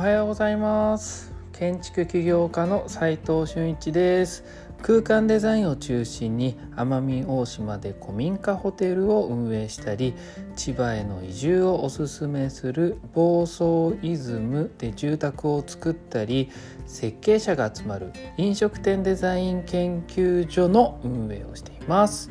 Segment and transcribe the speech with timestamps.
[0.00, 1.30] はようございます。
[1.52, 4.44] 建築起業家の斉藤俊一です。
[4.80, 10.14] 空間デザインを中心に奄美大島で古民家ホテルを運営したり
[10.56, 16.48] 千葉への移住をおすすめする房総イズムで住宅を作ったり
[16.86, 22.30] 設計者が集まる飲食店デザイン研究所の運営をしています。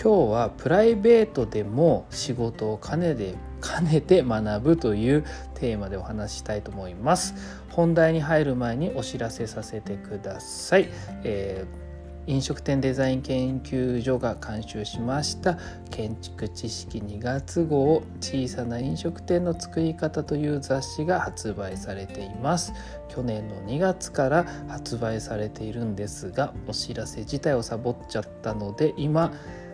[0.00, 7.34] 今日はプライベートでも仕事を兼ねて兼ねて学ぶというテーマでお話したいと思います。
[7.70, 10.88] 本題に入る前にお知らせさせてください、
[11.24, 11.86] えー
[12.26, 15.58] 飲食店デザイン研究所が監修しました
[15.90, 22.72] 建築知識2月号小さな飲食店の作り方という雑誌が発売されています。
[23.08, 29.32] 去年の2月から発売されているんですがお知らせ自体をサボっちゃったので今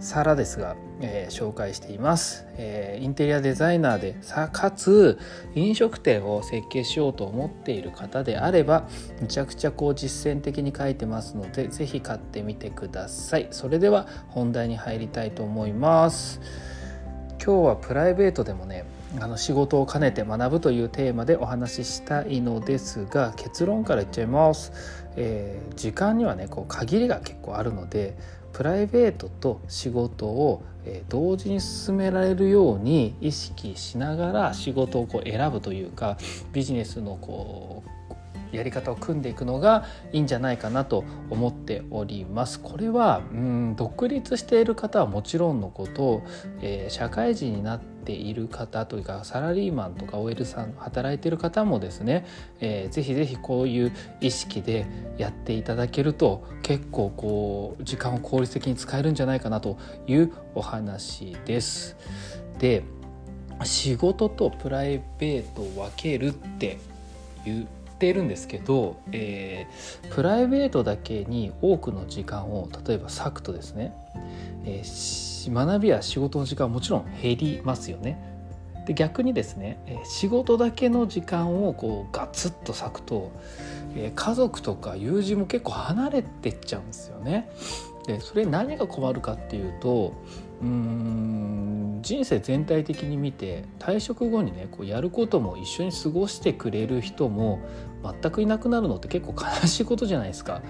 [0.00, 5.18] 更ですが、えー、紹介しています、えー、インテリアデザイナーでさかつ
[5.54, 8.88] 飲食店を設計しようと思っている方であれば
[9.20, 13.48] むちゃくちゃこう実践的に書いてますので是非買ってみてください。
[13.50, 16.40] それでは本題に入りたいと思います。
[17.44, 18.84] 今日はプライベートでもね
[19.20, 24.72] あの仕事を兼ねて学ぶというテーマでお話ししたいのですが結論から言っちゃいます、
[25.16, 28.16] えー、時間にはねこう限りが結構あるので
[28.52, 36.18] プライベートと仕事をえ同時に進められるように意識しながら仕事をこう選ぶというか
[36.52, 37.82] ビジネスのこ
[38.52, 42.60] うやり方を組んでいくのがいいんじゃないかなと思っております。
[42.60, 46.22] これはうん独立している方はもちろんのこと、
[46.60, 52.26] えー、社会人になってている方というかサラリーマンとか OL さん働いてる方もですね、
[52.60, 54.86] えー、ぜひぜひこういう意識で
[55.18, 61.96] やっていただけると結構こう時間を効率的に使えるんじゃないかなというお話です。
[62.58, 62.84] で
[63.62, 66.78] 仕事とプライベートを分けるって
[67.46, 73.94] いうってるんですけど、えー、プライベートだけに多くの時間を例えば割くとですね、
[74.64, 78.32] えー学びや仕事の時間はもちろん減りますよね。
[78.86, 83.32] で逆にですね仕事だけの時間をこうガツッと割くと
[84.14, 87.48] 家族とか友人も結構離れてっちゃうんですよね。
[88.06, 90.14] でそれ何が困るかっていうと
[90.62, 97.60] うん人生全体的に見て退職後にねこうやることも一緒に過ごしてくれる人も
[98.02, 100.62] 全くいなくなるのって結構悲しいことじゃないですか。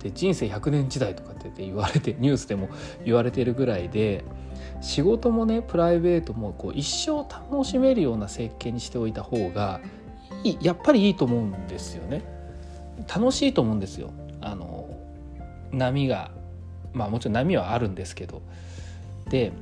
[0.00, 2.70] で人生100年時代とかって言われてニュースでも
[3.04, 4.24] 言われてるぐらいで
[4.80, 9.80] 仕事もねプライベートもこう一生楽しめるような設計にしておいた方が
[10.42, 12.22] いいやっぱりいいと思うんですよね。
[13.14, 14.10] 楽しいと思うんですよ。
[14.40, 14.88] あの
[15.72, 16.30] 波が
[16.92, 18.42] まあもちろん波はあるんですけど
[19.28, 19.52] で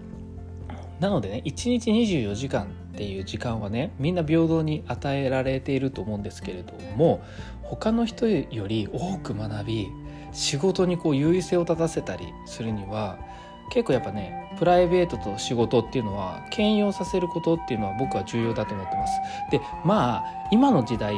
[1.00, 7.22] なのでね1日24時間っていう時間はねみんな平等に与えられていると思うんですけれども
[7.62, 9.88] 他の人より多く学び
[10.32, 13.18] 仕事にこう優位性を立たせたりするには
[13.70, 19.12] 結構やっぱねプライベートと仕事っていうのは兼用させることっていうのは僕は重要だと思ってます。
[19.50, 21.16] でまあ今の時代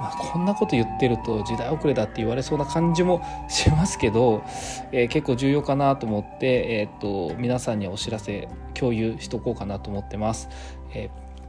[0.00, 4.44] まあ、こんなこと言ってると時代遅れだって言われそうな感じもしますけど、
[4.92, 6.46] えー、結構重要かなと思って、
[6.80, 10.48] えー、っと皆さんにお知らせ共有しとこうかなと思ってます。
[10.94, 11.08] え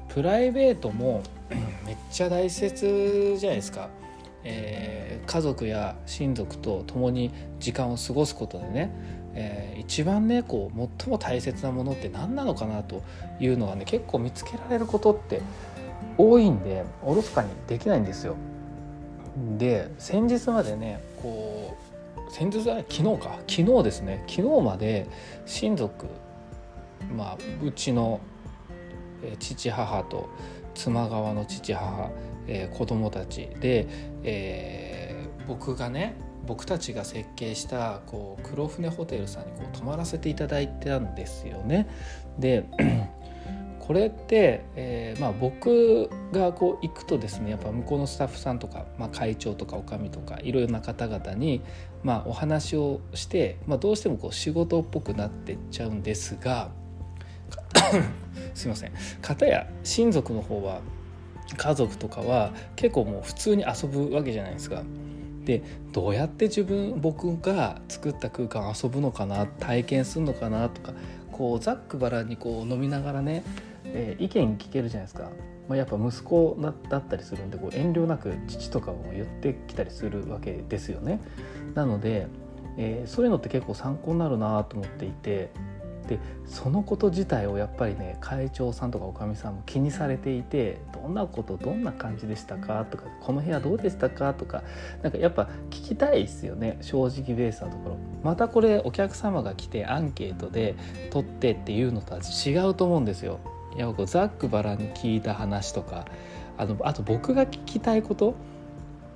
[0.10, 1.24] ー、プライベートも
[1.86, 3.90] めっちゃ大切じゃないですか。
[4.44, 8.92] え、家族や親族と共に時間を過ごすことでね、
[9.34, 13.04] えー、一番ねこう最も大切なものって何なのかなと
[13.40, 15.42] いうのはね結構見つけられることって
[16.18, 18.36] 多いんでおろそかにできないんですよ。
[19.58, 21.78] で先日までねこ
[22.28, 25.08] う先日は昨日か昨日ですね昨日まで
[25.46, 26.08] 親族
[27.16, 28.20] まあうちの
[29.40, 30.28] 父母と
[30.74, 32.10] 妻側の父母
[32.48, 33.88] えー、子供たちで、
[34.24, 41.88] えー、僕がね僕たちが設計したこう黒船ホテルさんにこう泊まらせていただいてたんですよね。
[42.40, 42.64] で
[43.88, 51.62] これって、えーまあ、僕がこう行くとですねやっぱ向こうのスタッフさんとか、まあ、会長とか女将とかいろいろな方々に、
[52.04, 56.70] まあ、お話をして、まあ、どうしてもこう仕事っぽくなってっちゃうんですが
[58.54, 58.92] すいません
[59.22, 60.82] 片や親族の方は
[61.56, 64.84] 家族とかは結構もう普通に遊ぶわけじゃないですか。
[65.46, 65.64] で
[65.94, 70.92] どうやって自分僕が作った空間遊ぶのかな体験するのかなとか
[71.32, 73.44] こうざっくばらんにこう飲みながらね、
[73.94, 75.30] えー、意見聞けるじゃないですか。
[75.68, 76.58] まあ、やっぱ息子
[76.90, 81.20] だったりするんでこう遠慮なく父とかも言ってきたりするわけですよね。
[81.74, 82.28] なので、
[82.78, 85.50] えー、そういうのって結構参考になるなと思っていて
[86.08, 94.64] でそのこと自体をやっぱりね会長さんとかおかみさんも気にされていてどんなことどんな感じでしたかとかこの部屋どうでしたかとか
[95.04, 100.76] なんかやっぱ聞きたいですよね正直ベースなところまたこれお客様が来てアンケートで
[101.12, 103.40] 取ってっていうのとは違うと思うんですよ。
[103.78, 106.06] いやこうざっくばらに聞いた話とか
[106.58, 108.34] あのあと僕が聞きたいこと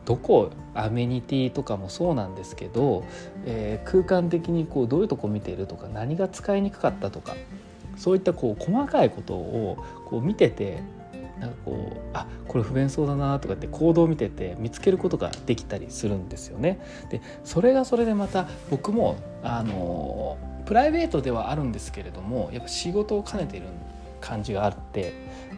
[0.05, 3.03] どこアメニティとかもそうなんですけど、
[3.45, 7.35] えー、空間的にこうどういうとこ見てるとか何が使いにくかったとか
[7.97, 10.83] そういったこう細かいことをこう見てて
[11.39, 16.79] なんかこうあこれ不便そうだなとかって行動を見てて見つけることができたりするんですよね。
[17.09, 23.67] でそれがそれでまた僕もあのプライベートではあるんですけれどもやっぱ仕事を兼ねている
[24.21, 25.13] 感じがあって、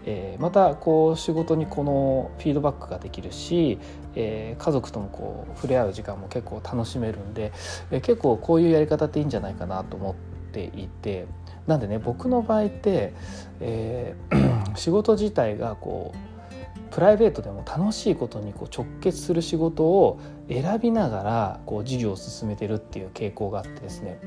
[0.05, 3.77] えー、またこう仕事にこのフィードバックができるし、
[4.15, 7.51] えー、家族ともこう触れ合う時間も結構楽しめるんで、
[7.91, 10.15] えー、結構こういうやり方っていいんじゃないかなと思っ
[10.51, 11.25] ていて
[11.67, 13.13] なんでね僕の場合って、
[13.59, 16.32] えー、 仕事自体がこう
[16.93, 24.19] プライベートでも楽しいことにこう直結する仕事を選びながらこう事業を進めてるっていう傾向があってですね。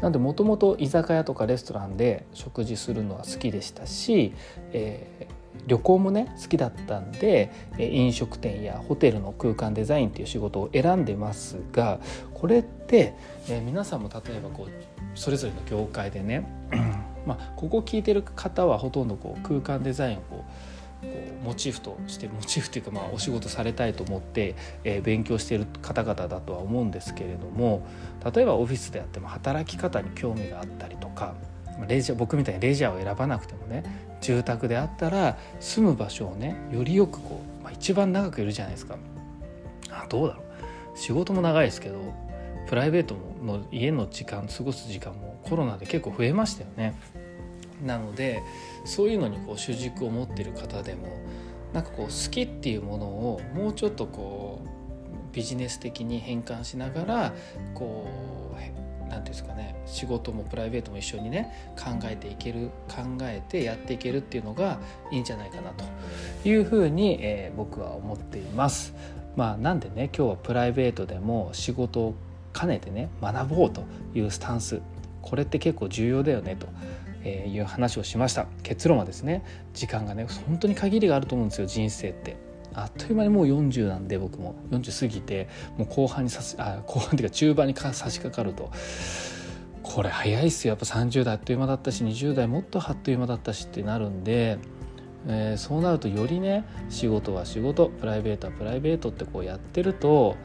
[0.00, 4.32] なんでもともと居酒屋とかレストランで食事するのは好きでしたし、
[4.72, 5.32] えー、
[5.66, 11.98] 旅行もね好きだったんで飲食店やホテルの空間デザインっていう仕事を選んでますが
[12.34, 13.14] これって、
[13.48, 16.46] えー、皆さんも例えばこうそれぞれの業界でね
[17.26, 20.75] まあここ聞いてる方はほとんどこう空間デザインをこう
[21.46, 27.86] モチーフとしてモチーフというかまあお仕事されたいと思って、えー、勉強している方々だとは思うんですけれども
[28.34, 31.34] 例えばオフィスであっても働き方に興味があったりとか
[31.86, 33.84] レジャー僕みたいにレジャーを選ばなくてもね
[34.20, 38.96] 住宅であったら住む場所をねよりよくこう、まあ、一番長くいるじゃないですか。
[39.90, 40.98] あどうだろう。
[40.98, 41.98] 仕事も長いですけど
[42.66, 43.14] プライベート
[43.44, 46.94] の家の時間過ごす時間もコロナで結構増えましたよね。
[47.84, 48.42] なので
[48.84, 51.08] そういうのにこう主軸を持ってる方でも
[51.72, 57.34] なんかこう好きっていうものをもうちょっとこうビジネス的に変換しながら
[57.74, 58.36] こう
[59.08, 64.78] 何て言うんですかね仕事もプライベートも一緒にね考えていける考えてやっていけるっていうのが
[65.10, 65.84] いいんじゃないかなと
[66.48, 68.94] いうふうに、えー、僕は思っています。
[69.36, 72.14] まあ、なんでね今日はプライベートでも仕事を
[72.58, 73.84] 兼ねてね学ぼうと
[74.14, 74.80] いうスタンス
[75.20, 76.66] これって結構重要だよねと
[77.26, 78.46] えーいう話をしました。
[78.62, 79.42] 結論はですね
[79.74, 82.36] 時間がね本当に限りがあると思うんですよ人生って。
[82.72, 84.54] あっという間にもう40なんで僕も。
[84.70, 88.70] 40過ぎてもう後半にさしあ後半っていうか中盤に差し掛かると。
[89.82, 90.72] これ早いっすよ。
[90.72, 94.58] やっぱ30代あっという間だったし20代もっとあっという間だったしってなるんで、
[95.26, 100.36] えー、そうなるとよりね仕事は仕事プライベートはプライベートってこうやってると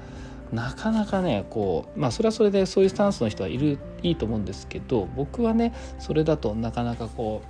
[0.52, 7.42] なかなかねこうまあそれはそれでそういうスタンスの人はいるいいと思うんですけど僕はねそれだとなかなかこ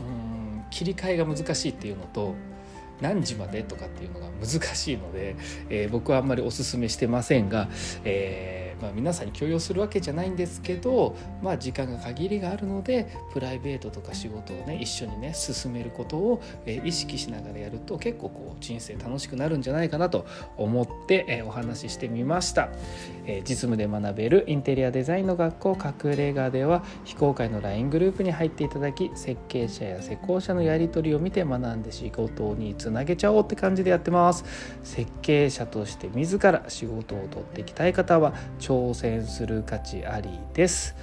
[0.00, 2.34] ううん切り替えが難しいっていうのと
[3.00, 5.36] 何時までとかっていうのが難しいので、
[5.70, 7.68] えー、僕はあんまりおすすめしてませんが、
[8.04, 22.70] えーまあ、皆さんに強要するわけじゃないんですけど、まあ、時間が限りがあるのでプライベートとか仕事をね一緒にね進めることを、え意識しながらやると結構こう人生楽しくなるんじゃないかなと思って、えお話ししてみました、
[23.26, 34.44] え実務で学べるインテリアデザインの学校隠れ家では非公開の LINE グループに入っていただき設計者や施工者のやり取りを見て学んで仕事につなげちゃおうって感じでやってます。
[34.82, 38.34] 設計者として自ら仕事を取っていきたい方は
[38.70, 40.94] 挑戦する価値ありです。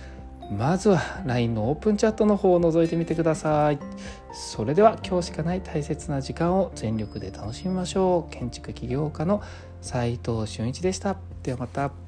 [0.49, 3.79] まずは LINE のオープンチャットの方を覗いてみてください。
[4.31, 8.33] それでは今日しかない大切な時間を全力で楽しみましょう。
[8.33, 9.43] 建築起業家の
[9.81, 11.17] 斉藤俊一でした。
[11.43, 12.06] ではまた。